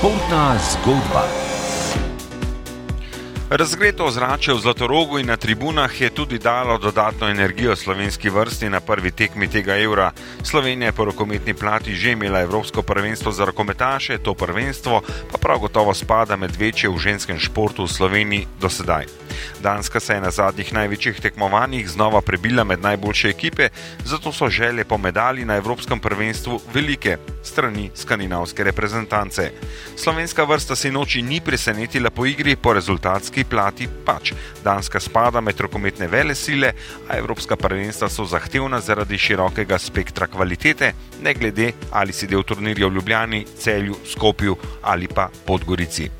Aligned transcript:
Portas 0.00 0.78
Goldbach. 0.84 1.47
Razgreto 3.48 4.04
ozračje 4.04 4.54
v 4.54 4.60
Zlatorogu 4.60 5.18
in 5.18 5.26
na 5.26 5.36
tribunah 5.36 5.88
je 6.00 6.10
tudi 6.10 6.38
dalo 6.38 6.78
dodatno 6.78 7.28
energijo 7.28 7.76
slovenski 7.76 8.30
vrsti 8.30 8.68
na 8.68 8.80
prvi 8.80 9.10
tekmi 9.10 9.48
tega 9.48 9.76
evra. 9.76 10.12
Slovenija 10.42 10.88
je 10.88 10.92
po 10.92 11.04
rokometni 11.04 11.54
plati 11.54 11.94
že 11.94 12.12
imela 12.12 12.40
Evropsko 12.40 12.82
prvenstvo 12.82 13.32
za 13.32 13.44
rokometaše, 13.44 14.18
to 14.18 14.34
prvenstvo 14.34 15.00
pa 15.32 15.38
prav 15.38 15.58
gotovo 15.58 15.94
spada 15.94 16.36
med 16.36 16.56
večje 16.56 16.90
v 16.90 16.98
ženskem 16.98 17.38
športu 17.38 17.84
v 17.84 17.88
Sloveniji 17.88 18.46
do 18.60 18.68
sedaj. 18.68 19.06
Danska 19.62 20.00
se 20.00 20.14
je 20.14 20.20
na 20.20 20.30
zadnjih 20.30 20.72
največjih 20.72 21.20
tekmovanjih 21.20 21.88
znova 21.88 22.20
prebila 22.20 22.64
med 22.64 22.82
najboljše 22.82 23.28
ekipe, 23.28 23.68
zato 24.04 24.32
so 24.32 24.48
želje 24.48 24.84
po 24.84 24.98
medalji 24.98 25.44
na 25.44 25.56
Evropskem 25.56 26.00
prvenstvu 26.00 26.60
velike 26.74 27.16
strani 27.42 27.90
skandinavske 27.94 28.64
reprezentance. 28.64 29.50
Slovenska 29.96 30.44
vrsta 30.44 30.76
se 30.76 30.92
noči 30.92 31.22
ni 31.22 31.40
presenetila 31.40 32.10
po 32.10 32.26
igri, 32.26 32.56
po 32.56 32.72
rezultatski 32.72 33.37
plati 33.44 33.88
pač. 34.04 34.32
Danska 34.64 35.00
spada 35.00 35.40
med 35.40 35.60
rokometne 35.60 36.08
vele 36.08 36.34
sile, 36.34 36.72
a 37.08 37.16
Evropska 37.16 37.56
prvenstva 37.56 38.08
so 38.08 38.24
zahtevna 38.24 38.80
zaradi 38.80 39.18
širokega 39.18 39.78
spektra 39.78 40.26
kvalitete, 40.26 40.92
ne 41.22 41.34
glede 41.34 41.72
ali 41.90 42.12
si 42.12 42.26
del 42.26 42.42
turnirja 42.42 42.88
v 42.88 42.94
Ljubljani, 42.94 43.44
Celju, 43.58 43.96
Skopju 44.06 44.56
ali 44.82 45.08
pa 45.08 45.28
Podgorici. 45.46 46.10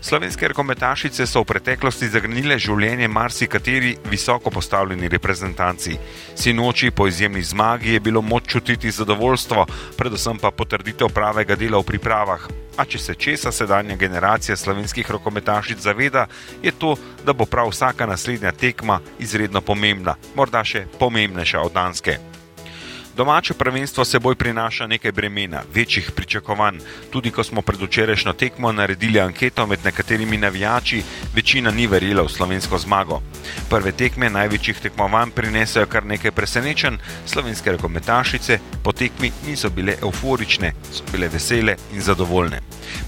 Slovenske 0.00 0.48
rokometašice 0.48 1.26
so 1.26 1.42
v 1.42 1.50
preteklosti 1.52 2.08
zagrnile 2.08 2.58
življenje 2.58 3.08
marsikateri 3.08 3.96
visoko 4.10 4.50
postavljeni 4.50 5.08
reprezentanci. 5.08 5.98
Sinoči 6.34 6.90
po 6.90 7.06
izjemni 7.06 7.42
zmagi 7.42 7.92
je 7.92 8.00
bilo 8.00 8.22
moč 8.22 8.48
čutiti 8.52 8.90
zadovoljstvo, 8.90 9.66
predvsem 9.96 10.38
pa 10.38 10.50
potrditev 10.50 11.12
pravega 11.14 11.56
dela 11.56 11.78
v 11.78 11.88
pripravah. 11.92 12.48
A 12.76 12.84
če 12.84 12.98
se 12.98 13.14
česa 13.14 13.52
sedanja 13.52 13.96
generacija 13.96 14.56
slovenskih 14.56 15.10
rokometašic 15.10 15.78
zaveda, 15.78 16.26
je 16.62 16.72
to, 16.72 16.96
da 17.26 17.32
bo 17.32 17.44
prav 17.44 17.68
vsaka 17.68 18.06
naslednja 18.06 18.52
tekma 18.52 19.00
izredno 19.18 19.60
pomembna, 19.60 20.16
morda 20.34 20.64
še 20.64 20.86
pomembnejša 20.98 21.60
od 21.60 21.72
danske. 21.76 22.29
Domače 23.16 23.54
prvenstvo 23.54 24.04
seboj 24.04 24.34
prinaša 24.34 24.86
nekaj 24.86 25.12
bremena, 25.12 25.62
večjih 25.74 26.10
pričakovanj. 26.16 26.78
Tudi 27.10 27.30
ko 27.30 27.44
smo 27.44 27.62
pred 27.62 27.82
včerajšnjo 27.82 28.32
tekmo 28.32 28.72
naredili 28.72 29.20
anketo 29.20 29.66
med 29.66 29.78
nekaterimi 29.84 30.36
navijači, 30.36 31.02
večina 31.34 31.70
ni 31.70 31.86
verjela 31.86 32.22
v 32.22 32.28
slovensko 32.28 32.78
zmago. 32.78 33.20
Prve 33.70 33.92
tekme 33.92 34.30
največjih 34.30 34.78
tekmovanj 34.78 35.30
prinesajo 35.30 35.86
kar 35.86 36.06
nekaj 36.06 36.30
presenečenj, 36.30 36.96
slovenske 37.26 37.72
rokometašice 37.72 38.58
po 38.84 38.92
tekmi 38.92 39.32
niso 39.46 39.70
bile 39.70 39.96
euforične, 40.02 40.72
so 40.92 41.04
bile 41.12 41.28
vesele 41.28 41.76
in 41.92 42.00
zadovoljne. 42.00 42.60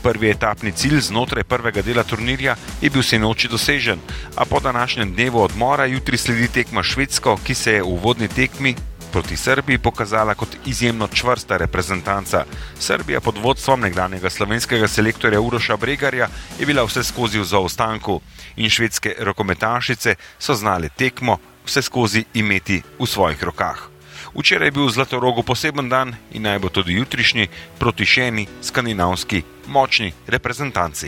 Prvi 0.02 0.30
etapni 0.30 0.72
cilj 0.72 1.00
znotraj 1.00 1.44
prvega 1.44 1.82
dela 1.82 2.02
turnirja 2.02 2.56
je 2.80 2.90
bil 2.90 3.02
se 3.02 3.18
noči 3.18 3.48
dosežen, 3.48 3.98
a 4.36 4.44
po 4.44 4.60
današnjem 4.60 5.14
dnevu 5.14 5.42
odmora 5.42 5.86
jutri 5.86 6.18
sledi 6.18 6.48
tekma 6.48 6.82
Švedsko, 6.82 7.38
ki 7.46 7.54
se 7.54 7.72
je 7.72 7.82
v 7.82 7.98
vodni 8.02 8.28
tekmi 8.28 8.74
proti 9.12 9.36
Srbiji 9.36 9.78
pokazala 9.78 10.34
kot 10.34 10.56
izjemno 10.66 11.08
čvrsta 11.08 11.56
reprezentanca. 11.56 12.44
Srbija 12.78 13.20
pod 13.20 13.38
vodstvom 13.38 13.80
nekdanjega 13.80 14.30
slovenskega 14.30 14.88
selektorja 14.88 15.40
Uroša 15.40 15.76
Bregarja 15.76 16.28
je 16.58 16.66
bila 16.66 16.84
vse 16.84 17.04
skozi 17.04 17.38
v 17.38 17.44
zaostanku 17.44 18.20
in 18.56 18.70
švedske 18.70 19.14
rokometašice 19.20 20.14
so 20.38 20.54
znale 20.54 20.88
tekmo 20.88 21.38
vse 21.66 21.82
skozi 21.82 22.24
imeti 22.34 22.82
v 22.98 23.06
svojih 23.06 23.44
rokah. 23.44 23.92
Včeraj 24.34 24.66
je 24.66 24.72
bil 24.72 24.86
v 24.86 24.92
Zlatorogu 24.92 25.42
poseben 25.42 25.88
dan 25.88 26.14
in 26.32 26.42
naj 26.42 26.58
bo 26.58 26.68
tudi 26.68 26.96
jutrišnji 26.96 27.48
proti 27.78 28.06
še 28.08 28.28
eni 28.32 28.46
skandinavski 28.62 29.42
močni 29.66 30.12
reprezentanci. 30.26 31.00